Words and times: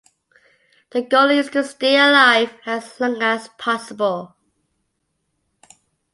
The 0.89 1.03
goal 1.03 1.29
is 1.29 1.51
to 1.51 1.63
stay 1.63 1.95
alive 1.95 2.57
as 2.65 2.99
long 2.99 3.21
as 3.21 3.49
possible. 3.59 4.35